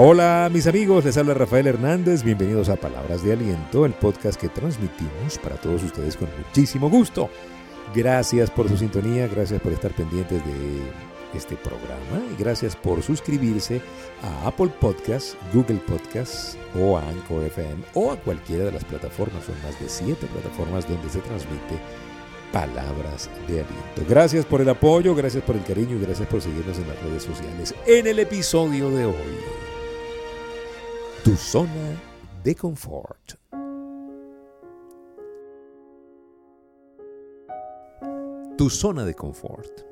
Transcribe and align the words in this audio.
Hola 0.00 0.48
mis 0.52 0.68
amigos, 0.68 1.04
les 1.04 1.16
habla 1.16 1.34
Rafael 1.34 1.66
Hernández, 1.66 2.22
bienvenidos 2.22 2.68
a 2.68 2.76
Palabras 2.76 3.24
de 3.24 3.32
Aliento, 3.32 3.84
el 3.84 3.94
podcast 3.94 4.40
que 4.40 4.48
transmitimos 4.48 5.38
para 5.42 5.56
todos 5.56 5.82
ustedes 5.82 6.16
con 6.16 6.28
muchísimo 6.38 6.88
gusto. 6.88 7.28
Gracias 7.92 8.48
por 8.48 8.68
su 8.68 8.76
sintonía, 8.76 9.26
gracias 9.26 9.60
por 9.60 9.72
estar 9.72 9.90
pendientes 9.90 10.40
de 10.46 11.36
este 11.36 11.56
programa 11.56 12.22
y 12.32 12.40
gracias 12.40 12.76
por 12.76 13.02
suscribirse 13.02 13.82
a 14.22 14.46
Apple 14.46 14.70
Podcasts, 14.80 15.36
Google 15.52 15.80
Podcasts 15.84 16.56
o 16.78 16.96
a 16.96 17.02
Anchor 17.02 17.46
FM 17.46 17.82
o 17.94 18.12
a 18.12 18.16
cualquiera 18.18 18.66
de 18.66 18.70
las 18.70 18.84
plataformas, 18.84 19.46
son 19.46 19.60
más 19.64 19.80
de 19.80 19.88
siete 19.88 20.28
plataformas 20.28 20.88
donde 20.88 21.10
se 21.10 21.18
transmite 21.22 21.74
palabras 22.52 23.28
de 23.48 23.62
aliento. 23.62 24.04
Gracias 24.08 24.46
por 24.46 24.60
el 24.60 24.68
apoyo, 24.68 25.16
gracias 25.16 25.42
por 25.42 25.56
el 25.56 25.64
cariño 25.64 25.96
y 25.96 26.02
gracias 26.02 26.28
por 26.28 26.40
seguirnos 26.40 26.78
en 26.78 26.86
las 26.86 27.02
redes 27.02 27.24
sociales. 27.24 27.74
En 27.84 28.06
el 28.06 28.20
episodio 28.20 28.90
de 28.90 29.06
hoy, 29.06 29.14
tu 31.24 31.36
zona 31.36 32.00
de 32.44 32.54
confort. 32.54 33.34
Tu 38.56 38.70
zona 38.70 39.04
de 39.04 39.14
confort. 39.14 39.86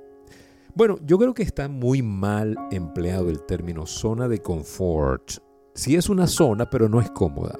Bueno, 0.75 0.99
yo 1.05 1.19
creo 1.19 1.35
que 1.35 1.43
está 1.43 1.69
muy 1.69 2.03
mal 2.03 2.57
empleado 2.71 3.31
el 3.31 3.45
término 3.45 3.87
zona 3.87 4.29
de 4.29 4.41
confort. 4.41 5.39
Sí 5.75 5.97
es 5.97 6.09
una 6.09 6.27
zona, 6.27 6.69
pero 6.71 6.89
no 6.89 7.01
es 7.01 7.11
cómoda. 7.11 7.57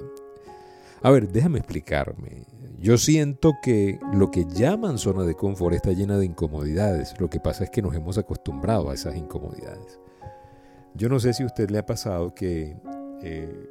A 1.01 1.11
ver, 1.11 1.29
déjame 1.29 1.59
explicarme. 1.59 2.45
Yo 2.79 2.97
siento 2.97 3.53
que 3.61 3.99
lo 4.13 4.31
que 4.31 4.45
llaman 4.45 4.97
zona 4.97 5.23
de 5.23 5.35
confort 5.35 5.75
está 5.75 5.91
llena 5.91 6.17
de 6.17 6.25
incomodidades. 6.25 7.19
Lo 7.19 7.29
que 7.29 7.39
pasa 7.39 7.63
es 7.65 7.69
que 7.69 7.81
nos 7.81 7.95
hemos 7.95 8.17
acostumbrado 8.17 8.89
a 8.89 8.93
esas 8.93 9.15
incomodidades. 9.15 9.99
Yo 10.93 11.09
no 11.09 11.19
sé 11.19 11.33
si 11.33 11.43
a 11.43 11.47
usted 11.47 11.69
le 11.69 11.79
ha 11.79 11.85
pasado 11.85 12.33
que 12.33 12.75
eh, 13.21 13.69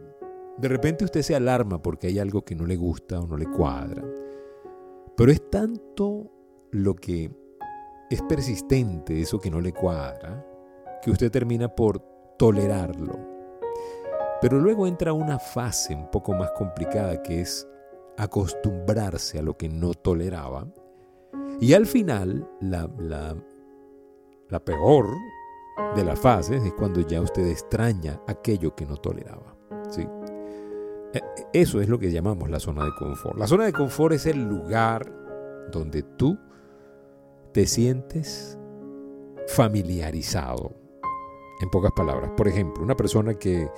de 0.58 0.69
repente 0.69 1.05
usted 1.05 1.22
se 1.22 1.34
alarma 1.34 1.83
porque 1.83 2.08
hay 2.08 2.19
algo 2.19 2.44
que 2.44 2.55
no 2.55 2.66
le 2.66 2.77
gusta 2.77 3.20
o 3.20 3.27
no 3.27 3.36
le 3.36 3.47
cuadra. 3.47 4.03
Pero 5.16 5.33
es 5.33 5.50
tanto 5.50 6.30
lo 6.70 6.94
que 6.94 7.30
es 8.11 8.22
persistente, 8.22 9.20
eso 9.20 9.41
que 9.41 9.50
no 9.50 9.61
le 9.61 9.72
cuadra, 9.72 10.44
que 11.03 11.11
usted 11.11 11.30
termina 11.30 11.69
por 11.69 12.00
tolerarlo. 12.38 13.19
Pero 14.41 14.61
luego 14.61 14.86
entra 14.86 15.12
una 15.12 15.38
fase 15.38 15.94
un 15.94 16.10
poco 16.10 16.34
más 16.34 16.50
complicada 16.53 17.22
que 17.22 17.41
es 17.41 17.66
acostumbrarse 18.19 19.38
a 19.38 19.42
lo 19.42 19.56
que 19.56 19.69
no 19.69 19.94
toleraba. 19.94 20.66
Y 21.60 21.72
al 21.72 21.86
final, 21.86 22.48
la, 22.60 22.91
la, 24.48 24.64
peor 24.64 25.08
de 25.94 26.05
las 26.05 26.19
fases 26.19 26.62
es 26.64 26.72
cuando 26.72 27.00
ya 27.00 27.20
usted 27.20 27.46
extraña 27.46 28.20
aquello 28.27 28.74
que 28.74 28.86
no 28.86 28.96
toleraba. 28.96 29.56
¿sí? 29.91 30.06
E, 31.12 31.20
eso 31.52 31.80
es 31.80 31.88
lo 31.88 31.98
que 31.98 32.10
llamamos 32.10 32.50
la 32.50 32.60
zona 32.60 32.84
de 32.84 32.91
confort. 32.98 33.38
La 33.38 33.46
zona 33.46 33.64
de 33.64 33.72
confort 33.72 34.14
es 34.14 34.27
el 34.27 34.42
lugar 34.42 35.10
donde 35.72 36.02
tú 36.02 36.38
te 37.52 37.66
sientes 37.66 38.58
familiarizado. 39.48 40.72
En 41.60 41.70
pocas 41.70 41.92
palabras, 41.97 42.30
por 42.36 42.48
ejemplo, 42.48 42.82
una 42.82 42.97
persona 42.97 43.34
que 43.34 43.70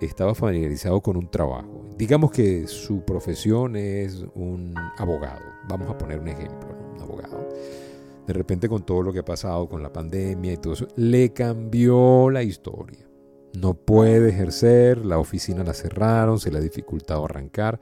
estaba 0.00 0.34
familiarizado 0.34 1.00
con 1.00 1.16
un 1.16 1.30
trabajo. 1.30 1.94
Digamos 1.96 2.30
que 2.30 2.66
su 2.66 3.04
profesión 3.04 3.76
es 3.76 4.24
un 4.34 4.74
abogado. 4.98 5.44
Vamos 5.68 5.88
a 5.88 5.96
poner 5.96 6.18
un 6.18 6.28
ejemplo, 6.28 6.76
un 6.94 7.00
abogado. 7.00 7.48
De 8.26 8.32
repente 8.32 8.68
con 8.68 8.84
todo 8.84 9.02
lo 9.02 9.12
que 9.12 9.20
ha 9.20 9.24
pasado 9.24 9.68
con 9.68 9.82
la 9.82 9.92
pandemia 9.92 10.52
y 10.52 10.56
todo 10.56 10.74
eso, 10.74 10.88
le 10.96 11.32
cambió 11.32 12.30
la 12.30 12.42
historia. 12.42 13.08
No 13.54 13.74
puede 13.74 14.30
ejercer, 14.30 15.04
la 15.04 15.18
oficina 15.18 15.64
la 15.64 15.74
cerraron, 15.74 16.38
se 16.38 16.50
le 16.50 16.58
ha 16.58 16.60
dificultado 16.60 17.24
arrancar. 17.24 17.80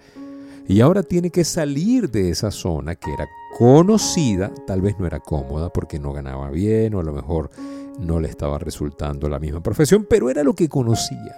Y 0.66 0.80
ahora 0.80 1.02
tiene 1.02 1.30
que 1.30 1.44
salir 1.44 2.10
de 2.10 2.30
esa 2.30 2.50
zona 2.50 2.94
que 2.94 3.12
era 3.12 3.28
conocida, 3.58 4.52
tal 4.66 4.80
vez 4.80 4.98
no 4.98 5.06
era 5.06 5.20
cómoda 5.20 5.72
porque 5.72 5.98
no 5.98 6.12
ganaba 6.12 6.50
bien 6.50 6.94
o 6.94 7.00
a 7.00 7.02
lo 7.02 7.12
mejor 7.12 7.50
no 7.98 8.20
le 8.20 8.28
estaba 8.28 8.58
resultando 8.58 9.28
la 9.28 9.38
misma 9.38 9.62
profesión, 9.62 10.06
pero 10.08 10.30
era 10.30 10.42
lo 10.42 10.54
que 10.54 10.68
conocía. 10.68 11.36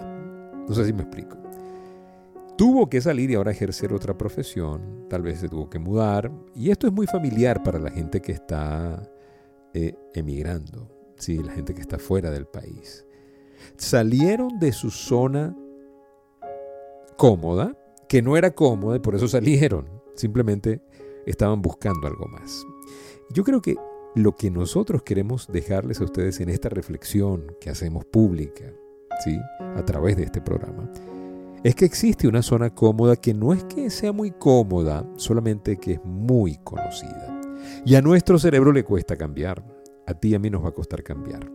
No 0.69 0.75
sé 0.75 0.85
si 0.85 0.93
me 0.93 1.03
explico. 1.03 1.37
Tuvo 2.63 2.89
que 2.89 3.01
salir 3.01 3.29
y 3.29 3.35
ahora 3.35 3.51
ejercer 3.51 3.93
otra 3.93 4.17
profesión, 4.17 5.09
tal 5.11 5.23
vez 5.23 5.41
se 5.41 5.49
tuvo 5.49 5.69
que 5.69 5.81
mudar, 5.81 6.31
y 6.55 6.71
esto 6.71 6.87
es 6.87 6.93
muy 6.93 7.09
familiar 7.09 7.61
para 7.65 7.81
la 7.81 7.91
gente 7.91 8.23
que 8.23 8.31
está 8.31 9.03
eh, 9.75 9.97
emigrando, 10.15 10.89
¿sí? 11.17 11.43
la 11.43 11.51
gente 11.51 11.75
que 11.75 11.81
está 11.81 11.99
fuera 11.99 12.31
del 12.31 12.47
país. 12.47 13.05
Salieron 13.77 14.61
de 14.61 14.71
su 14.71 14.93
zona 14.93 15.57
cómoda, 17.17 17.77
que 18.09 18.23
no 18.23 18.37
era 18.37 18.53
cómoda 18.53 18.95
y 18.95 19.01
por 19.01 19.17
eso 19.17 19.27
salieron, 19.27 19.89
simplemente 20.15 20.81
estaban 21.27 21.63
buscando 21.63 22.07
algo 22.07 22.29
más. 22.29 22.65
Yo 23.31 23.43
creo 23.43 23.61
que 23.61 23.75
lo 24.15 24.37
que 24.37 24.53
nosotros 24.53 25.03
queremos 25.03 25.49
dejarles 25.49 26.01
a 26.01 26.05
ustedes 26.05 26.39
en 26.39 26.49
esta 26.49 26.69
reflexión 26.69 27.57
que 27.61 27.71
hacemos 27.71 28.05
pública, 28.05 28.73
¿sí? 29.25 29.37
a 29.59 29.85
través 29.85 30.17
de 30.17 30.23
este 30.23 30.41
programa, 30.41 30.89
es 31.65 31.75
que 31.75 31.85
existe 31.85 32.27
una 32.27 32.43
zona 32.43 32.75
cómoda 32.75 33.17
que 33.17 33.35
no 33.35 33.53
es 33.53 33.63
que 33.65 33.89
sea 33.91 34.13
muy 34.13 34.33
cómoda, 34.33 35.09
solamente 35.17 35.77
que 35.77 35.93
es 35.93 36.05
muy 36.05 36.57
conocida. 36.65 37.41
Y 37.85 37.95
a 37.95 38.03
nuestro 38.03 38.39
cerebro 38.39 38.73
le 38.73 38.85
cuesta 38.85 39.17
cambiar. 39.17 39.65
A 40.07 40.15
ti 40.15 40.31
y 40.31 40.35
a 40.35 40.41
mí 40.41 40.51
nos 40.51 40.65
va 40.65 40.71
a 40.71 40.75
costar 40.75 41.03
cambiar. 41.05 41.49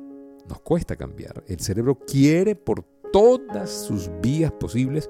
Nos 0.48 0.62
cuesta 0.62 0.96
cambiar. 0.96 1.44
El 1.48 1.60
cerebro 1.60 2.00
quiere 2.00 2.56
por 2.56 2.86
todas 3.12 3.70
sus 3.70 4.10
vías 4.22 4.52
posibles 4.54 5.10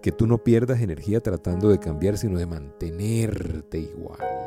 que 0.00 0.12
tú 0.12 0.28
no 0.28 0.38
pierdas 0.44 0.80
energía 0.80 1.20
tratando 1.20 1.68
de 1.68 1.80
cambiar, 1.80 2.16
sino 2.16 2.38
de 2.38 2.46
mantenerte 2.46 3.78
igual 3.80 4.37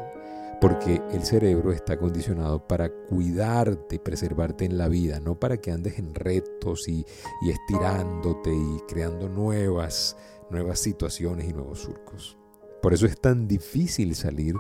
porque 0.61 1.01
el 1.11 1.23
cerebro 1.23 1.72
está 1.72 1.97
condicionado 1.97 2.67
para 2.67 2.88
cuidarte 2.89 3.95
y 3.95 3.99
preservarte 3.99 4.63
en 4.63 4.77
la 4.77 4.88
vida, 4.88 5.19
no 5.19 5.39
para 5.39 5.57
que 5.57 5.72
andes 5.72 5.97
en 5.97 6.13
retos 6.13 6.88
y, 6.88 7.03
estirándote 7.41 8.53
y 8.53 8.79
creando 8.88 9.27
nuevas, 9.27 10.16
nuevas 10.51 10.79
situaciones 10.79 11.49
y 11.49 11.53
nuevos 11.53 11.79
surcos. 11.79 12.38
Por 12.79 12.94
eso 12.94 13.07
es 13.07 13.19
tan 13.19 13.47
difícil 13.47 14.13
salir 14.13 14.55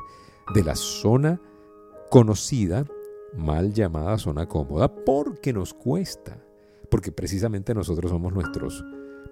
de 0.55 0.63
la 0.63 0.75
zona 0.75 1.39
conocida, 2.09 2.83
mal 3.37 3.71
llamada 3.71 4.17
zona 4.17 4.47
cómoda, 4.47 4.93
porque 5.05 5.53
nos 5.53 5.71
cuesta, 5.75 6.43
porque 6.89 7.11
precisamente 7.11 7.75
nosotros 7.75 8.09
somos 8.09 8.33
nuestros 8.33 8.83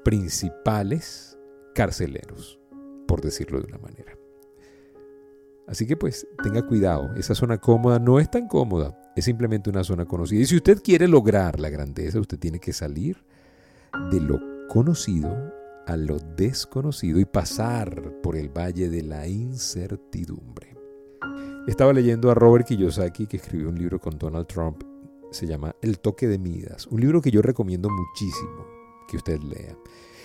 principales 0.03 1.35
carceleros, 1.73 2.59
por 3.07 3.21
decirlo 3.21 3.59
de 3.59 3.65
una 3.65 3.79
manera. 3.79 4.19
Así 5.69 5.85
que 5.85 5.95
pues 5.95 6.27
tenga 6.41 6.65
cuidado, 6.65 7.13
esa 7.15 7.35
zona 7.35 7.59
cómoda 7.59 7.99
no 7.99 8.19
es 8.19 8.29
tan 8.31 8.47
cómoda, 8.47 8.99
es 9.15 9.25
simplemente 9.25 9.69
una 9.69 9.83
zona 9.83 10.05
conocida. 10.05 10.41
Y 10.41 10.45
si 10.47 10.55
usted 10.55 10.81
quiere 10.81 11.07
lograr 11.07 11.59
la 11.59 11.69
grandeza, 11.69 12.19
usted 12.19 12.39
tiene 12.39 12.59
que 12.59 12.73
salir 12.73 13.23
de 14.11 14.19
lo 14.19 14.39
conocido 14.67 15.53
a 15.85 15.95
lo 15.95 16.17
desconocido 16.19 17.19
y 17.19 17.25
pasar 17.25 18.19
por 18.23 18.35
el 18.35 18.49
valle 18.49 18.89
de 18.89 19.03
la 19.03 19.27
incertidumbre. 19.27 20.75
Estaba 21.67 21.93
leyendo 21.93 22.31
a 22.31 22.33
Robert 22.33 22.65
Kiyosaki 22.65 23.27
que 23.27 23.37
escribió 23.37 23.69
un 23.69 23.77
libro 23.77 23.99
con 23.99 24.17
Donald 24.17 24.47
Trump, 24.47 24.83
se 25.29 25.45
llama 25.45 25.75
El 25.83 25.99
toque 25.99 26.27
de 26.27 26.39
Midas, 26.39 26.87
un 26.87 26.99
libro 26.99 27.21
que 27.21 27.29
yo 27.29 27.43
recomiendo 27.43 27.89
muchísimo 27.89 28.65
que 29.07 29.17
usted 29.17 29.39
lea. 29.41 29.77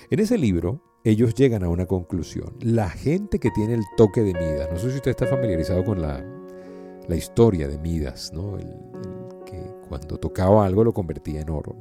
En 0.09 0.21
ese 0.21 0.39
libro 0.39 0.81
ellos 1.05 1.35
llegan 1.35 1.63
a 1.63 1.69
una 1.69 1.85
conclusión. 1.85 2.55
La 2.61 2.89
gente 2.89 3.39
que 3.39 3.51
tiene 3.51 3.75
el 3.75 3.85
toque 3.97 4.23
de 4.23 4.33
Midas, 4.33 4.71
no 4.73 4.79
sé 4.79 4.91
si 4.91 4.97
usted 4.97 5.11
está 5.11 5.27
familiarizado 5.27 5.85
con 5.85 6.01
la, 6.01 6.25
historia 7.15 7.69
de 7.69 7.79
Midas, 7.79 8.33
¿no? 8.33 8.59
El, 8.59 8.67
que 9.45 9.61
cuando 9.87 10.17
tocaba 10.17 10.65
algo 10.65 10.83
lo 10.83 10.95
convertía 10.95 11.43
en 11.43 11.51
oro. 11.51 11.77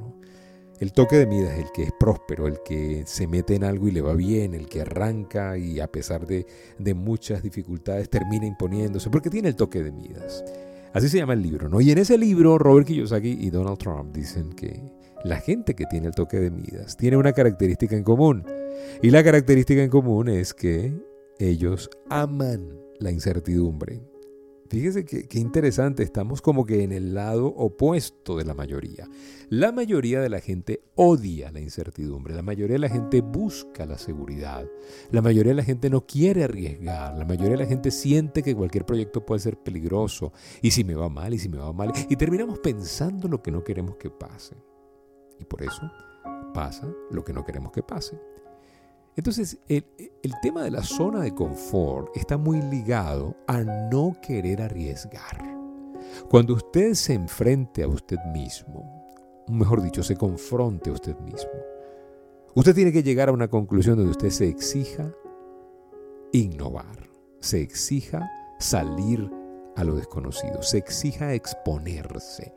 El 0.78 0.92
toque 0.92 1.16
de 1.16 1.26
Midas, 1.26 1.58
el 1.58 1.72
que 1.72 1.84
es 1.84 1.92
próspero, 1.98 2.46
el 2.46 2.58
que 2.62 3.04
se 3.06 3.26
mete 3.26 3.54
en 3.54 3.64
algo 3.64 3.88
y 3.88 3.92
le 3.92 4.02
va 4.02 4.12
bien, 4.12 4.52
el 4.54 4.68
que 4.68 4.82
arranca 4.82 5.56
y 5.56 5.80
a 5.80 5.86
pesar 5.90 6.26
de, 6.26 6.46
de 6.78 6.92
muchas 6.94 7.42
dificultades 7.42 8.10
termina 8.10 8.44
imponiéndose, 8.44 9.08
porque 9.08 9.30
tiene 9.30 9.48
el 9.48 9.56
toque 9.56 9.82
de 9.82 9.92
Midas. 9.92 10.44
Así 10.92 11.08
se 11.08 11.16
llama 11.16 11.32
el 11.32 11.42
libro, 11.42 11.70
¿no? 11.70 11.80
Y 11.80 11.90
en 11.90 11.98
ese 11.98 12.18
libro, 12.18 12.58
Robert 12.58 12.86
Kiyosaki 12.86 13.38
y 13.40 13.48
Donald 13.48 13.78
Trump 13.78 14.14
dicen 14.14 14.52
que 14.52 14.82
la 15.24 15.36
gente 15.36 15.74
que 15.74 15.86
tiene 15.86 16.08
el 16.08 16.14
toque 16.14 16.38
de 16.38 16.50
Midas 16.50 16.98
tiene 16.98 17.16
una 17.16 17.32
característica 17.32 17.96
en 17.96 18.04
común 18.04 18.44
y 19.02 19.10
la 19.10 19.24
característica 19.24 19.82
en 19.82 19.90
común 19.90 20.28
es 20.28 20.54
que 20.54 20.94
ellos 21.38 21.90
aman 22.08 22.78
la 23.00 23.10
incertidumbre. 23.10 24.02
Fíjese 24.70 25.04
qué 25.04 25.38
interesante, 25.38 26.02
estamos 26.02 26.40
como 26.40 26.64
que 26.64 26.82
en 26.82 26.90
el 26.90 27.14
lado 27.14 27.46
opuesto 27.46 28.36
de 28.38 28.44
la 28.44 28.54
mayoría. 28.54 29.08
La 29.50 29.72
mayoría 29.72 30.20
de 30.20 30.30
la 30.30 30.40
gente 30.40 30.82
odia 30.94 31.52
la 31.52 31.60
incertidumbre, 31.60 32.34
la 32.34 32.42
mayoría 32.42 32.74
de 32.74 32.80
la 32.80 32.88
gente 32.88 33.20
busca 33.20 33.84
la 33.84 33.98
seguridad, 33.98 34.66
la 35.12 35.22
mayoría 35.22 35.52
de 35.52 35.56
la 35.56 35.64
gente 35.64 35.90
no 35.90 36.06
quiere 36.06 36.44
arriesgar, 36.44 37.16
la 37.16 37.24
mayoría 37.24 37.52
de 37.52 37.64
la 37.64 37.68
gente 37.68 37.90
siente 37.90 38.42
que 38.42 38.56
cualquier 38.56 38.86
proyecto 38.86 39.24
puede 39.24 39.40
ser 39.40 39.58
peligroso, 39.58 40.32
y 40.62 40.70
si 40.70 40.82
me 40.82 40.94
va 40.94 41.08
mal, 41.08 41.34
y 41.34 41.38
si 41.38 41.48
me 41.48 41.58
va 41.58 41.72
mal, 41.72 41.92
y 42.08 42.16
terminamos 42.16 42.58
pensando 42.58 43.28
lo 43.28 43.42
que 43.42 43.52
no 43.52 43.62
queremos 43.62 43.96
que 43.96 44.10
pase. 44.10 44.56
Y 45.38 45.44
por 45.44 45.62
eso 45.62 45.82
pasa 46.54 46.88
lo 47.10 47.22
que 47.22 47.32
no 47.32 47.44
queremos 47.44 47.70
que 47.70 47.82
pase. 47.82 48.18
Entonces, 49.16 49.58
el, 49.68 49.84
tema 50.42 50.64
de 50.64 50.70
la 50.70 50.82
zona 50.82 51.20
de 51.20 51.34
confort 51.34 52.14
está 52.16 52.36
muy 52.36 52.60
ligado 52.62 53.36
a 53.46 53.62
no 53.62 54.16
querer 54.20 54.60
arriesgar. 54.60 55.54
Cuando 56.28 56.54
usted 56.54 56.94
se 56.94 57.14
enfrente 57.14 57.84
a 57.84 57.88
usted 57.88 58.18
mismo, 58.32 59.14
mejor 59.48 59.82
dicho, 59.82 60.02
se 60.02 60.16
confronte 60.16 60.90
a 60.90 60.94
usted 60.94 61.16
mismo, 61.20 61.52
usted 62.54 62.74
tiene 62.74 62.92
que 62.92 63.02
llegar 63.02 63.28
a 63.28 63.32
una 63.32 63.48
conclusión 63.48 63.96
donde 63.96 64.10
usted 64.10 64.30
se 64.30 64.48
exija 64.48 65.12
innovar, 66.32 67.08
se 67.40 67.62
exija 67.62 68.28
salir 68.58 69.30
a 69.76 69.84
lo 69.84 69.94
desconocido, 69.94 70.60
se 70.62 70.78
exija 70.78 71.34
exponerse. 71.34 72.52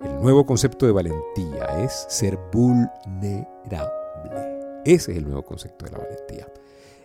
El 0.00 0.20
nuevo 0.20 0.44
concepto 0.44 0.84
de 0.84 0.92
valentía 0.92 1.84
es 1.84 2.06
ser 2.08 2.36
vulnerable. 2.52 4.51
Ese 4.84 5.12
es 5.12 5.18
el 5.18 5.24
nuevo 5.24 5.44
concepto 5.44 5.84
de 5.84 5.92
la 5.92 5.98
valentía. 5.98 6.48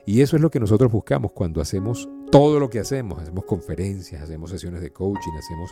Y 0.05 0.21
eso 0.21 0.37
es 0.37 0.41
lo 0.41 0.49
que 0.49 0.59
nosotros 0.59 0.91
buscamos 0.91 1.33
cuando 1.33 1.61
hacemos 1.61 2.07
todo 2.31 2.59
lo 2.59 2.69
que 2.69 2.79
hacemos. 2.79 3.19
Hacemos 3.19 3.43
conferencias, 3.45 4.21
hacemos 4.21 4.49
sesiones 4.49 4.81
de 4.81 4.91
coaching, 4.91 5.33
hacemos 5.37 5.69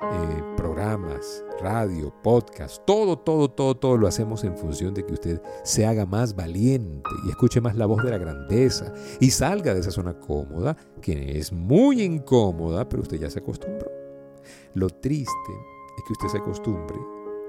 eh, 0.00 0.42
programas, 0.56 1.42
radio, 1.60 2.14
podcast, 2.22 2.84
todo, 2.86 3.18
todo, 3.18 3.50
todo, 3.50 3.76
todo 3.76 3.96
lo 3.96 4.06
hacemos 4.06 4.44
en 4.44 4.56
función 4.56 4.94
de 4.94 5.04
que 5.04 5.14
usted 5.14 5.42
se 5.64 5.86
haga 5.86 6.06
más 6.06 6.36
valiente 6.36 7.10
y 7.26 7.30
escuche 7.30 7.60
más 7.60 7.76
la 7.76 7.86
voz 7.86 8.04
de 8.04 8.10
la 8.10 8.18
grandeza 8.18 8.92
y 9.20 9.30
salga 9.30 9.74
de 9.74 9.80
esa 9.80 9.90
zona 9.90 10.20
cómoda, 10.20 10.76
que 11.00 11.38
es 11.38 11.52
muy 11.52 12.02
incómoda, 12.02 12.88
pero 12.88 13.02
usted 13.02 13.18
ya 13.18 13.30
se 13.30 13.40
acostumbró. 13.40 13.90
Lo 14.74 14.88
triste 14.88 15.52
es 15.96 16.04
que 16.06 16.12
usted 16.12 16.28
se 16.28 16.38
acostumbre 16.38 16.96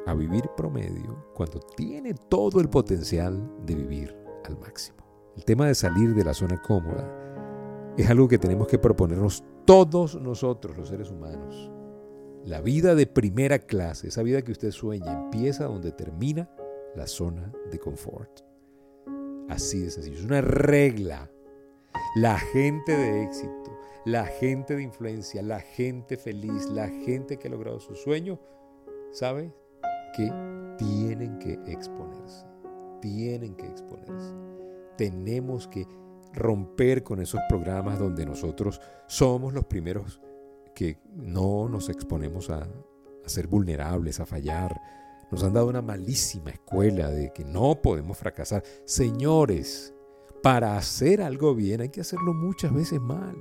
a 0.10 0.16
vivir 0.16 0.50
promedio 0.58 1.26
cuando 1.34 1.60
tiene 1.60 2.14
todo 2.14 2.60
el 2.60 2.70
potencial 2.70 3.52
de 3.66 3.76
vivir 3.76 4.16
al 4.46 4.58
máximo. 4.58 4.98
El 5.36 5.46
tema 5.46 5.68
de 5.68 5.76
salir 5.76 6.16
de 6.16 6.24
la 6.24 6.34
zona 6.34 6.62
cómoda 6.62 7.94
es 7.96 8.10
algo 8.10 8.28
que 8.28 8.40
tenemos 8.40 8.68
que 8.68 8.80
proponernos 8.80 9.44
todos 9.66 10.20
nosotros, 10.20 10.78
los 10.78 10.90
seres 10.90 11.12
humanos. 11.12 11.72
La 12.46 12.62
vida 12.62 12.96
de 12.96 13.06
primera 13.06 13.60
clase, 13.60 14.08
esa 14.08 14.24
vida 14.24 14.42
que 14.42 14.52
usted 14.52 14.72
sueña, 14.72 15.12
empieza 15.12 15.66
donde 15.66 15.92
termina 15.92 16.50
la 16.96 17.06
zona 17.06 17.52
de 17.70 17.78
confort. 17.78 18.42
Así 19.48 19.82
de 19.82 19.92
sencillo. 19.92 20.18
Es 20.18 20.26
una 20.26 20.42
regla. 20.42 21.30
La 22.16 22.40
gente 22.40 22.98
de 22.98 23.24
éxito, 23.24 23.78
la 24.06 24.26
gente 24.26 24.76
de 24.76 24.84
influencia, 24.84 25.44
la 25.44 25.60
gente 25.60 26.18
feliz, 26.18 26.68
la 26.70 26.88
gente 26.88 27.38
que 27.38 27.48
ha 27.48 27.52
logrado 27.52 27.80
su 27.80 27.94
sueño, 27.96 28.40
¿sabe? 29.12 29.54
Que 30.16 30.32
tienen 30.78 31.40
que 31.40 31.60
exponerse. 31.66 32.46
Tienen 33.02 33.56
que 33.56 33.68
exponerse 33.68 34.50
tenemos 35.00 35.66
que 35.66 35.88
romper 36.34 37.04
con 37.04 37.22
esos 37.22 37.40
programas 37.48 38.00
donde 38.00 38.26
nosotros 38.26 38.82
somos 39.08 39.54
los 39.54 39.64
primeros 39.64 40.20
que 40.76 40.98
no 41.16 41.70
nos 41.70 41.88
exponemos 41.88 42.50
a, 42.50 42.68
ser 43.26 43.48
vulnerables, 43.48 44.20
a 44.20 44.26
fallar. 44.26 44.76
Nos 45.32 45.42
han 45.42 45.54
dado 45.54 45.68
una 45.68 45.82
malísima 45.82 46.50
escuela 46.50 47.10
de 47.10 47.32
que 47.32 47.46
no 47.46 47.82
podemos 47.82 48.18
fracasar. 48.18 48.62
Señores, 48.84 49.94
para 50.44 50.76
hacer 50.76 51.22
algo 51.22 51.56
bien 51.56 51.80
hay 51.80 51.90
que 51.90 52.02
hacerlo 52.02 52.34
muchas 52.34 52.74
veces 52.74 53.00
mal 53.00 53.38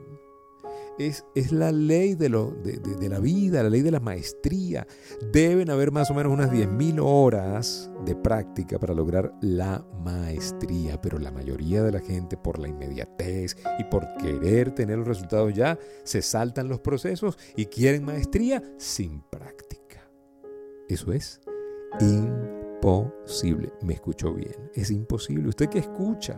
es, 0.99 1.25
la 1.53 1.73
ley 1.73 2.15
de, 2.15 2.29
lo, 2.29 2.50
de, 2.50 3.09
la 3.09 3.21
vida, 3.21 3.62
la 3.62 3.71
ley 3.71 3.83
de 3.83 3.91
la 3.91 4.00
maestría. 4.00 4.87
Deben 5.33 5.71
haber 5.71 5.93
más 5.93 6.11
o 6.11 6.15
menos 6.15 6.33
unas 6.33 6.50
10.000 6.50 7.00
horas 7.03 7.91
de 8.05 8.15
práctica 8.15 8.79
para 8.79 8.95
lograr 8.95 9.33
la 9.41 9.85
maestría, 10.05 11.00
pero 11.00 11.19
la 11.19 11.31
mayoría 11.31 11.83
de 11.83 11.93
la 11.93 12.00
gente 12.00 12.37
por 12.37 12.59
la 12.59 12.69
inmediatez 12.69 13.56
y 13.79 13.85
por 13.85 14.06
querer 14.19 14.73
tener 14.73 14.99
los 14.99 15.09
resultados 15.09 15.55
ya, 15.55 15.79
se 16.05 16.23
saltan 16.23 16.69
los 16.69 16.81
procesos 16.81 17.39
y 17.56 17.67
quieren 17.67 18.05
maestría 18.05 18.62
sin 18.77 19.23
práctica. 19.23 20.11
Eso 20.89 21.12
es 21.12 21.41
imposible. 22.01 23.73
Me 23.83 23.94
escuchó 23.94 24.33
bien. 24.33 24.71
Es 24.75 24.91
imposible. 24.91 25.49
¿Usted 25.49 25.69
qué 25.69 25.79
escucha? 25.79 26.37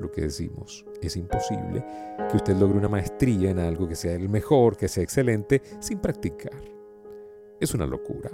Lo 0.00 0.10
que 0.10 0.22
decimos. 0.22 0.84
Es 1.00 1.16
imposible 1.16 1.84
que 2.30 2.36
usted 2.36 2.56
logre 2.56 2.78
una 2.78 2.88
maestría 2.88 3.50
en 3.50 3.58
algo 3.58 3.88
que 3.88 3.96
sea 3.96 4.14
el 4.14 4.28
mejor, 4.28 4.76
que 4.76 4.88
sea 4.88 5.02
excelente, 5.02 5.62
sin 5.80 5.98
practicar. 5.98 6.60
Es 7.60 7.74
una 7.74 7.86
locura. 7.86 8.30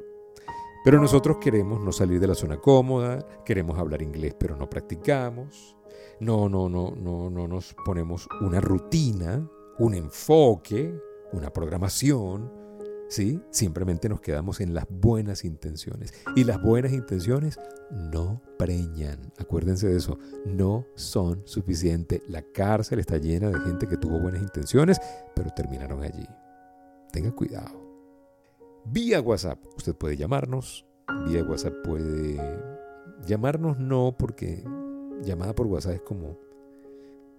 Pero 0.84 1.00
nosotros 1.00 1.36
queremos 1.38 1.80
no 1.80 1.92
salir 1.92 2.18
de 2.18 2.26
la 2.26 2.34
zona 2.34 2.56
cómoda, 2.56 3.24
queremos 3.44 3.78
hablar 3.78 4.02
inglés 4.02 4.34
pero 4.38 4.56
no 4.56 4.68
practicamos. 4.68 5.76
No, 6.18 6.48
no, 6.48 6.68
no, 6.68 6.94
no, 6.96 7.30
no 7.30 7.48
nos 7.48 7.74
ponemos 7.84 8.28
una 8.40 8.60
rutina, 8.60 9.48
un 9.78 9.94
enfoque, 9.94 10.94
una 11.32 11.52
programación, 11.52 12.61
¿sí? 13.12 13.42
Simplemente 13.50 14.08
nos 14.08 14.22
quedamos 14.22 14.60
en 14.60 14.72
las 14.72 14.86
buenas 14.88 15.44
intenciones. 15.44 16.14
Y 16.34 16.44
las 16.44 16.62
buenas 16.62 16.92
intenciones 16.92 17.60
no 17.90 18.40
preñan. 18.58 19.18
Acuérdense 19.38 19.86
de 19.86 19.98
eso, 19.98 20.18
no 20.46 20.86
son 20.94 21.42
suficientes. 21.44 22.22
La 22.26 22.40
cárcel 22.40 23.00
está 23.00 23.18
llena 23.18 23.50
de 23.50 23.60
gente 23.60 23.86
que 23.86 23.98
tuvo 23.98 24.18
buenas 24.18 24.40
intenciones, 24.40 24.98
pero 25.36 25.50
terminaron 25.50 26.02
allí. 26.02 26.26
Tenga 27.12 27.32
cuidado. 27.32 27.82
Vía 28.86 29.20
WhatsApp, 29.20 29.58
usted 29.76 29.94
puede 29.94 30.16
llamarnos. 30.16 30.86
Vía 31.26 31.44
WhatsApp 31.44 31.74
puede 31.84 32.40
llamarnos 33.26 33.78
no 33.78 34.16
porque 34.18 34.64
llamada 35.22 35.54
por 35.54 35.66
WhatsApp 35.66 35.96
es 35.96 36.02
como 36.02 36.38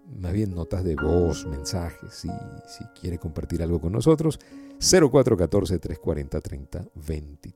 más 0.05 0.33
bien 0.33 0.53
notas 0.53 0.83
de 0.83 0.95
voz, 0.95 1.45
mensajes, 1.45 2.13
si, 2.13 2.27
si 2.67 2.83
quiere 2.99 3.17
compartir 3.17 3.63
algo 3.63 3.79
con 3.79 3.93
nosotros, 3.93 4.39
0414-340-3023. 4.79 7.53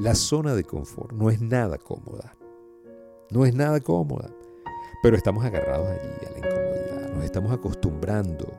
La 0.00 0.14
zona 0.14 0.54
de 0.54 0.64
confort 0.64 1.12
no 1.12 1.30
es 1.30 1.40
nada 1.40 1.78
cómoda, 1.78 2.34
no 3.30 3.46
es 3.46 3.54
nada 3.54 3.80
cómoda, 3.80 4.30
pero 5.02 5.16
estamos 5.16 5.44
agarrados 5.44 5.88
allí 5.88 6.26
a 6.26 6.30
la 6.30 6.38
incomodidad, 6.38 7.14
nos 7.14 7.24
estamos 7.24 7.52
acostumbrando 7.52 8.52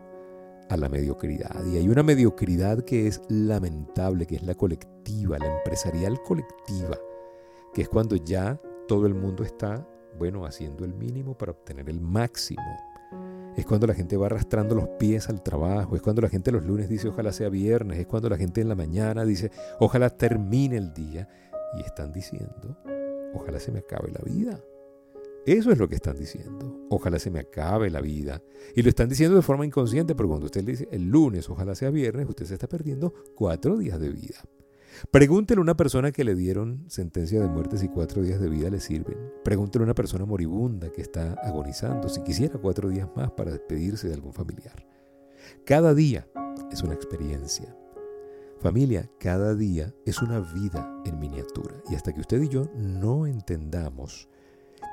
a 0.69 0.77
la 0.77 0.89
mediocridad. 0.89 1.65
Y 1.65 1.77
hay 1.77 1.89
una 1.89 2.03
mediocridad 2.03 2.83
que 2.83 3.07
es 3.07 3.21
lamentable, 3.29 4.25
que 4.25 4.35
es 4.35 4.43
la 4.43 4.55
colectiva, 4.55 5.37
la 5.37 5.57
empresarial 5.57 6.21
colectiva, 6.23 6.97
que 7.73 7.81
es 7.81 7.89
cuando 7.89 8.15
ya 8.15 8.59
todo 8.87 9.05
el 9.05 9.13
mundo 9.13 9.43
está 9.43 9.85
bueno, 10.17 10.45
haciendo 10.45 10.85
el 10.85 10.93
mínimo 10.93 11.37
para 11.37 11.51
obtener 11.51 11.89
el 11.89 12.01
máximo. 12.01 12.63
Es 13.55 13.65
cuando 13.65 13.85
la 13.85 13.93
gente 13.93 14.17
va 14.17 14.25
arrastrando 14.25 14.75
los 14.75 14.87
pies 14.99 15.29
al 15.29 15.43
trabajo, 15.43 15.95
es 15.95 16.01
cuando 16.01 16.21
la 16.21 16.29
gente 16.29 16.51
los 16.51 16.63
lunes 16.63 16.89
dice 16.89 17.07
ojalá 17.07 17.31
sea 17.31 17.49
viernes, 17.49 17.99
es 17.99 18.07
cuando 18.07 18.29
la 18.29 18.37
gente 18.37 18.61
en 18.61 18.69
la 18.69 18.75
mañana 18.75 19.25
dice 19.25 19.51
ojalá 19.79 20.09
termine 20.09 20.77
el 20.77 20.93
día 20.93 21.29
y 21.77 21.81
están 21.81 22.11
diciendo 22.11 22.77
ojalá 23.33 23.59
se 23.59 23.71
me 23.71 23.79
acabe 23.79 24.11
la 24.11 24.21
vida. 24.23 24.59
Eso 25.45 25.71
es 25.71 25.77
lo 25.77 25.89
que 25.89 25.95
están 25.95 26.17
diciendo. 26.17 26.87
Ojalá 26.89 27.19
se 27.19 27.29
me 27.29 27.39
acabe 27.39 27.89
la 27.89 27.99
vida. 27.99 28.41
Y 28.75 28.81
lo 28.81 28.89
están 28.89 29.09
diciendo 29.09 29.35
de 29.35 29.41
forma 29.41 29.65
inconsciente, 29.65 30.15
pero 30.15 30.29
cuando 30.29 30.45
usted 30.45 30.63
le 30.63 30.71
dice 30.71 30.87
el 30.91 31.09
lunes, 31.09 31.49
ojalá 31.49 31.75
sea 31.75 31.89
viernes, 31.89 32.29
usted 32.29 32.45
se 32.45 32.53
está 32.53 32.67
perdiendo 32.67 33.13
cuatro 33.35 33.77
días 33.77 33.99
de 33.99 34.09
vida. 34.09 34.37
Pregúntele 35.11 35.59
a 35.59 35.61
una 35.61 35.77
persona 35.77 36.11
que 36.11 36.23
le 36.23 36.35
dieron 36.35 36.85
sentencia 36.87 37.41
de 37.41 37.47
muerte 37.47 37.77
si 37.77 37.87
cuatro 37.87 38.21
días 38.21 38.39
de 38.39 38.49
vida 38.49 38.69
le 38.69 38.79
sirven. 38.79 39.17
Pregúntele 39.43 39.83
a 39.83 39.85
una 39.85 39.95
persona 39.95 40.25
moribunda 40.25 40.91
que 40.91 41.01
está 41.01 41.33
agonizando 41.43 42.09
si 42.09 42.21
quisiera 42.23 42.59
cuatro 42.59 42.89
días 42.89 43.09
más 43.15 43.31
para 43.31 43.51
despedirse 43.51 44.07
de 44.07 44.13
algún 44.13 44.33
familiar. 44.33 44.85
Cada 45.65 45.93
día 45.93 46.27
es 46.71 46.81
una 46.83 46.93
experiencia. 46.93 47.75
Familia, 48.59 49.09
cada 49.19 49.55
día 49.55 49.93
es 50.05 50.21
una 50.21 50.39
vida 50.39 50.89
en 51.05 51.19
miniatura. 51.19 51.75
Y 51.89 51.95
hasta 51.95 52.13
que 52.13 52.21
usted 52.21 52.41
y 52.41 52.49
yo 52.49 52.69
no 52.75 53.27
entendamos 53.27 54.29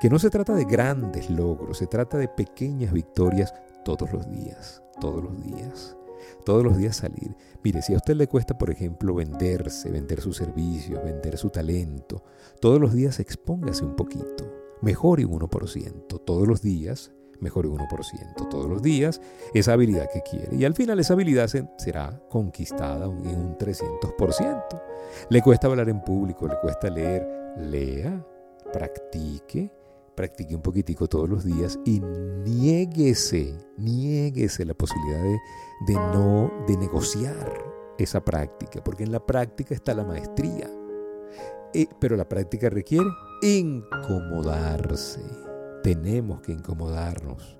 que 0.01 0.09
no 0.09 0.19
se 0.19 0.29
trata 0.29 0.55
de 0.55 0.65
grandes 0.65 1.29
logros, 1.29 1.77
se 1.77 1.87
trata 1.87 2.17
de 2.17 2.27
pequeñas 2.27 2.91
victorias 2.91 3.53
todos 3.85 4.11
los 4.11 4.29
días, 4.31 4.81
todos 4.99 5.23
los 5.23 5.43
días 5.43 5.95
todos 6.45 6.63
los 6.63 6.77
días 6.77 6.97
salir. 6.97 7.35
Mire, 7.63 7.81
si 7.81 7.93
a 7.93 7.97
usted 7.97 8.15
le 8.15 8.27
cuesta, 8.27 8.57
por 8.57 8.69
ejemplo, 8.69 9.15
venderse, 9.15 9.91
vender 9.91 10.21
sus 10.21 10.37
servicios, 10.37 11.03
vender 11.03 11.37
su 11.37 11.49
talento, 11.49 12.23
todos 12.59 12.79
los 12.79 12.93
días 12.93 13.19
expóngase 13.19 13.83
un 13.83 13.95
poquito. 13.95 14.51
Mejore 14.81 15.25
un 15.25 15.39
1%. 15.39 16.23
Todos 16.25 16.47
los 16.47 16.61
días, 16.61 17.11
mejore 17.39 17.67
un 17.67 17.79
1%. 17.79 18.49
Todos 18.49 18.67
los 18.67 18.81
días, 18.81 19.21
esa 19.53 19.73
habilidad 19.73 20.09
que 20.11 20.21
quiere. 20.21 20.55
Y 20.55 20.65
al 20.65 20.73
final 20.73 20.99
esa 20.99 21.13
habilidad 21.13 21.49
será 21.77 22.21
conquistada 22.29 23.05
en 23.05 23.39
un 23.39 23.57
300%. 23.57 24.81
Le 25.29 25.41
cuesta 25.41 25.67
hablar 25.67 25.89
en 25.89 26.03
público, 26.03 26.47
le 26.47 26.57
cuesta 26.59 26.89
leer, 26.89 27.27
lea, 27.57 28.25
practique 28.71 29.71
practique 30.15 30.55
un 30.55 30.61
poquitico 30.61 31.07
todos 31.07 31.29
los 31.29 31.43
días 31.43 31.79
y 31.85 31.99
niéguese, 31.99 33.55
niéguese 33.77 34.65
la 34.65 34.73
posibilidad 34.73 35.23
de, 35.87 35.93
no, 35.93 36.51
de 36.67 36.77
negociar 36.77 37.71
esa 37.97 38.23
práctica, 38.23 38.83
porque 38.83 39.03
en 39.03 39.11
la 39.11 39.25
práctica 39.25 39.73
está 39.73 39.93
la 39.93 40.03
maestría. 40.03 40.69
Eh, 41.73 41.87
pero 41.99 42.17
la 42.17 42.27
práctica 42.27 42.69
requiere 42.69 43.09
incomodarse. 43.41 45.21
Tenemos 45.83 46.41
que 46.41 46.51
incomodarnos. 46.51 47.57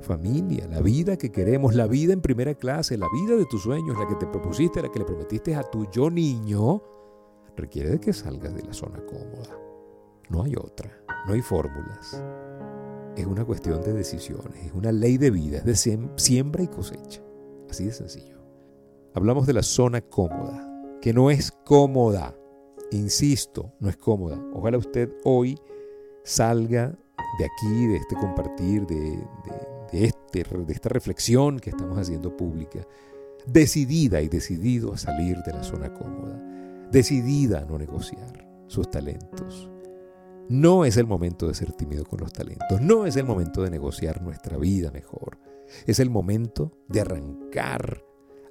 Familia, 0.00 0.66
la 0.66 0.80
vida 0.80 1.16
que 1.16 1.30
queremos, 1.30 1.74
la 1.74 1.86
vida 1.86 2.12
en 2.12 2.20
primera 2.20 2.54
clase, 2.54 2.98
la 2.98 3.08
vida 3.12 3.36
de 3.36 3.46
tus 3.46 3.62
sueños, 3.62 3.96
la 3.98 4.08
que 4.08 4.16
te 4.16 4.26
propusiste, 4.26 4.82
la 4.82 4.90
que 4.90 4.98
le 4.98 5.04
prometiste 5.04 5.54
a 5.54 5.62
tu 5.62 5.88
yo 5.90 6.10
niño, 6.10 6.82
requiere 7.56 7.90
de 7.90 8.00
que 8.00 8.12
salgas 8.12 8.54
de 8.54 8.62
la 8.62 8.72
zona 8.72 9.00
cómoda. 9.06 9.56
No 10.28 10.42
hay 10.42 10.56
otra, 10.56 11.01
no 11.26 11.34
hay 11.34 11.42
fórmulas. 11.42 12.22
Es 13.16 13.26
una 13.26 13.44
cuestión 13.44 13.82
de 13.82 13.92
decisiones, 13.92 14.66
es 14.66 14.72
una 14.72 14.90
ley 14.90 15.18
de 15.18 15.30
vida, 15.30 15.58
es 15.58 15.64
de 15.64 16.00
siembra 16.16 16.62
y 16.62 16.68
cosecha. 16.68 17.22
Así 17.70 17.84
de 17.84 17.92
sencillo. 17.92 18.38
Hablamos 19.14 19.46
de 19.46 19.52
la 19.52 19.62
zona 19.62 20.00
cómoda, 20.00 20.98
que 21.00 21.12
no 21.12 21.30
es 21.30 21.52
cómoda. 21.64 22.34
Insisto, 22.90 23.72
no 23.80 23.88
es 23.88 23.96
cómoda. 23.96 24.42
Ojalá 24.54 24.78
usted 24.78 25.10
hoy 25.24 25.58
salga 26.24 26.96
de 27.38 27.44
aquí, 27.44 27.86
de 27.86 27.96
este 27.96 28.14
compartir, 28.16 28.86
de, 28.86 29.18
este, 29.92 30.44
de 30.44 30.72
esta 30.72 30.88
reflexión 30.88 31.58
que 31.58 31.70
estamos 31.70 31.98
haciendo 31.98 32.36
pública, 32.36 32.86
decidida 33.46 34.20
y 34.22 34.28
decidido 34.28 34.92
a 34.92 34.98
salir 34.98 35.38
de 35.44 35.52
la 35.52 35.62
zona 35.62 35.92
cómoda, 35.92 36.40
decidida 36.90 37.60
a 37.60 37.64
no 37.64 37.78
negociar 37.78 38.46
sus 38.66 38.90
talentos. 38.90 39.70
No 40.48 40.84
es 40.84 40.96
el 40.96 41.06
momento 41.06 41.48
de 41.48 41.54
ser 41.54 41.72
tímido 41.72 42.04
con 42.04 42.20
los 42.20 42.32
talentos, 42.32 42.80
no 42.80 43.06
es 43.06 43.16
el 43.16 43.24
momento 43.24 43.62
de 43.62 43.70
negociar 43.70 44.22
nuestra 44.22 44.58
vida 44.58 44.90
mejor, 44.90 45.38
es 45.86 45.98
el 46.00 46.10
momento 46.10 46.72
de 46.88 47.00
arrancar, 47.00 48.04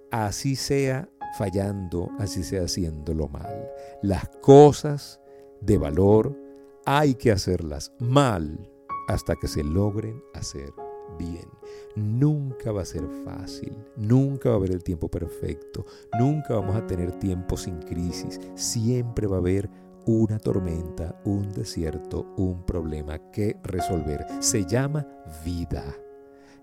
así 0.10 0.56
sea 0.56 1.10
fallando, 1.38 2.10
así 2.20 2.44
sea 2.44 2.64
haciéndolo 2.64 3.28
mal. 3.28 3.70
Las 4.02 4.28
cosas 4.42 5.20
de 5.62 5.78
valor 5.78 6.38
hay 6.86 7.16
que 7.16 7.32
hacerlas 7.32 7.94
mal 8.00 8.70
hasta 9.08 9.36
que 9.36 9.48
se 9.48 9.64
logren 9.64 10.22
hacer 10.34 10.72
bien. 11.18 11.48
Nunca 11.96 12.72
va 12.72 12.82
a 12.82 12.86
ser 12.86 13.08
fácil, 13.26 13.78
nunca 13.98 14.50
va 14.50 14.56
a 14.56 14.58
haber 14.58 14.72
el 14.72 14.84
tiempo 14.84 15.10
perfecto, 15.10 15.86
nunca 16.20 16.56
vamos 16.56 16.76
a 16.76 16.88
tener 16.88 17.12
tiempo 17.20 17.58
sin 17.58 17.80
crisis, 17.80 18.40
siempre 18.56 19.28
va 19.28 19.38
a 19.38 19.40
haber 19.40 19.70
una 20.06 20.40
tormenta, 20.40 21.22
un 21.26 21.52
desierto, 21.52 22.34
un 22.38 22.66
problema 22.66 23.32
que 23.32 23.58
resolver. 23.64 24.26
Se 24.40 24.66
llama 24.66 25.08
vida 25.46 25.84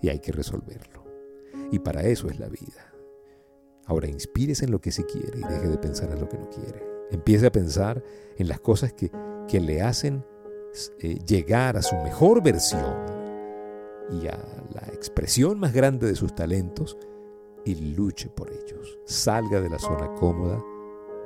y 0.00 0.09
hay 0.09 0.18
que 0.18 0.33
resolverlo. 0.33 1.04
Y 1.71 1.78
para 1.78 2.02
eso 2.02 2.28
es 2.28 2.38
la 2.38 2.49
vida. 2.49 2.92
Ahora 3.87 4.09
inspírese 4.09 4.64
en 4.64 4.71
lo 4.71 4.80
que 4.80 4.92
sí 4.92 5.04
quiere 5.04 5.38
y 5.38 5.42
deje 5.42 5.68
de 5.68 5.78
pensar 5.78 6.11
en 6.11 6.21
lo 6.21 6.28
que 6.28 6.38
no 6.38 6.49
quiere. 6.50 6.85
Empiece 7.11 7.47
a 7.47 7.52
pensar 7.52 8.02
en 8.37 8.49
las 8.49 8.61
cosas 8.61 8.92
que, 8.92 9.11
que 9.49 9.61
le 9.61 9.80
hacen 9.80 10.25
eh, 11.00 11.18
llegar 11.26 11.76
a 11.76 11.83
su 11.83 11.97
mejor 11.97 12.42
versión 12.42 12.95
y 14.11 14.26
a 14.26 14.38
la 14.75 14.87
expresión 14.92 15.59
más 15.59 15.73
grande 15.73 16.07
de 16.07 16.14
sus 16.14 16.35
talentos 16.35 16.97
y 17.64 17.75
luche 17.95 18.28
por 18.28 18.50
ellos. 18.52 18.99
Salga 19.07 19.61
de 19.61 19.71
la 19.71 19.78
zona 19.78 20.12
cómoda, 20.14 20.62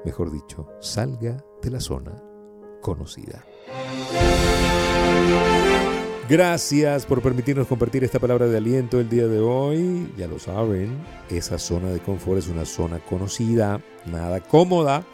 mejor 0.05 0.31
dicho, 0.31 0.69
salga 0.81 1.45
de 1.63 1.71
la 1.71 1.81
zona 1.81 2.23
conocida. 2.81 3.45
Gracias 6.29 7.05
por 7.05 7.21
permitirnos 7.21 7.67
compartir 7.67 8.05
esta 8.05 8.19
palabra 8.19 8.47
de 8.47 8.57
aliento 8.57 9.01
el 9.01 9.09
día 9.09 9.27
de 9.27 9.41
hoy. 9.41 10.13
Ya 10.17 10.27
lo 10.29 10.39
saben, 10.39 10.97
esa 11.29 11.59
zona 11.59 11.91
de 11.91 12.01
confort 12.01 12.39
es 12.39 12.49
una 12.49 12.65
zona 12.65 13.01
conocida, 13.01 13.81
nada 14.07 14.41
cómoda 14.41 15.05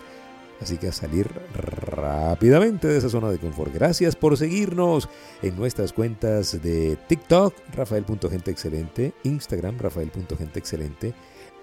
Así 0.61 0.77
que 0.77 0.89
a 0.89 0.93
salir 0.93 1.29
rápidamente 1.55 2.89
de 2.89 2.99
esa 2.99 3.09
zona 3.09 3.31
de 3.31 3.39
confort. 3.39 3.73
Gracias 3.73 4.17
por 4.17 4.37
seguirnos 4.37 5.09
en 5.43 5.57
nuestras 5.57 5.93
cuentas 5.93 6.61
de 6.63 6.97
TikTok, 7.09 7.55
Rafael.genteexcelente, 7.75 9.13
Instagram, 9.23 9.79
Rafael.genteexcelente, 9.79 11.15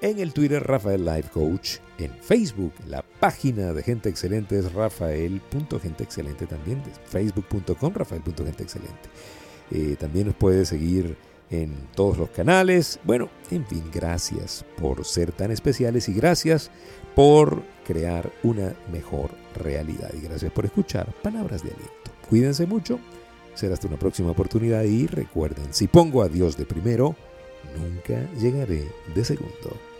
en 0.06 0.20
el 0.20 0.34
Twitter, 0.34 0.62
Rafael 0.62 1.04
Life 1.04 1.30
Coach, 1.34 1.78
en 1.98 2.12
Facebook, 2.22 2.74
la 2.88 3.04
página 3.20 3.74
de 3.74 3.82
Gente 3.82 4.10
Excelente 4.10 4.58
es 4.58 4.72
Rafael.genteexcelente 4.72 6.46
también, 6.46 6.82
Facebook.com, 7.06 7.94
Rafael.genteexcelente. 7.94 9.10
Eh, 9.72 9.96
también 10.00 10.28
nos 10.28 10.36
puede 10.36 10.66
seguir 10.66 11.18
en 11.50 11.74
todos 11.96 12.18
los 12.18 12.30
canales. 12.30 13.00
Bueno, 13.04 13.30
en 13.50 13.66
fin, 13.66 13.84
gracias 13.92 14.64
por 14.78 15.06
ser 15.06 15.32
tan 15.32 15.52
especiales 15.52 16.08
y 16.08 16.14
gracias 16.14 16.70
por 17.16 17.64
crear 17.86 18.32
una 18.44 18.76
mejor 18.92 19.32
realidad. 19.56 20.12
Y 20.14 20.22
gracias 20.22 20.52
por 20.52 20.66
escuchar 20.66 21.12
palabras 21.24 21.64
de 21.64 21.70
aliento. 21.70 22.12
Cuídense 22.30 22.68
mucho, 22.68 23.00
será 23.56 23.74
hasta 23.74 23.88
una 23.88 23.98
próxima 23.98 24.32
oportunidad 24.32 24.84
y 24.84 25.08
recuerden, 25.08 25.74
si 25.74 25.88
pongo 25.88 26.22
a 26.22 26.30
Dios 26.30 26.58
de 26.58 26.66
primero, 26.66 27.16
nunca 27.76 28.30
llegaré 28.40 28.88
de 29.14 29.26
segundo. 29.26 29.95